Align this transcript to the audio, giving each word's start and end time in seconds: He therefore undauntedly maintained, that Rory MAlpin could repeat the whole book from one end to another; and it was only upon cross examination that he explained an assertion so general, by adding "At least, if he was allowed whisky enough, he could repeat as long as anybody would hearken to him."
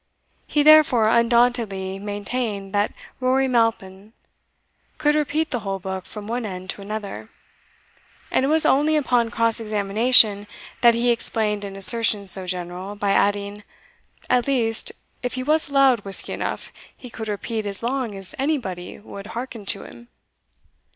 He 0.47 0.63
therefore 0.63 1.07
undauntedly 1.09 1.99
maintained, 1.99 2.73
that 2.73 2.91
Rory 3.19 3.47
MAlpin 3.47 4.13
could 4.97 5.13
repeat 5.13 5.51
the 5.51 5.59
whole 5.59 5.77
book 5.77 6.07
from 6.07 6.25
one 6.25 6.43
end 6.43 6.71
to 6.71 6.81
another; 6.81 7.29
and 8.31 8.43
it 8.43 8.47
was 8.47 8.65
only 8.65 8.95
upon 8.95 9.29
cross 9.29 9.59
examination 9.59 10.47
that 10.81 10.95
he 10.95 11.11
explained 11.11 11.63
an 11.63 11.75
assertion 11.75 12.25
so 12.25 12.47
general, 12.47 12.95
by 12.95 13.11
adding 13.11 13.61
"At 14.27 14.47
least, 14.47 14.91
if 15.21 15.35
he 15.35 15.43
was 15.43 15.69
allowed 15.69 15.99
whisky 15.99 16.33
enough, 16.33 16.71
he 16.97 17.11
could 17.11 17.27
repeat 17.27 17.67
as 17.67 17.83
long 17.83 18.15
as 18.15 18.33
anybody 18.39 18.97
would 18.97 19.27
hearken 19.37 19.67
to 19.67 19.83
him." 19.83 20.07